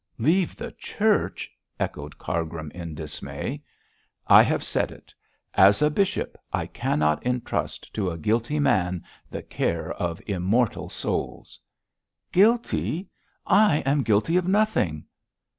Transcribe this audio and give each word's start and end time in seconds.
'Leave 0.17 0.55
the 0.55 0.71
Church?' 0.79 1.47
echoed 1.79 2.17
Cargrim, 2.17 2.71
in 2.71 2.95
dismay. 2.95 3.61
'I 4.25 4.41
have 4.41 4.63
said 4.63 4.89
it. 4.91 5.13
As 5.53 5.79
a 5.83 5.91
bishop, 5.91 6.39
I 6.51 6.65
cannot 6.65 7.23
entrust 7.23 7.93
to 7.93 8.09
a 8.09 8.17
guilty 8.17 8.57
man 8.59 9.03
the 9.29 9.43
care 9.43 9.91
of 9.91 10.19
immortal 10.25 10.89
souls.' 10.89 11.59
'Guilty? 12.31 13.09
I 13.45 13.81
am 13.85 14.01
guilty 14.01 14.37
of 14.37 14.47
nothing.' 14.47 15.05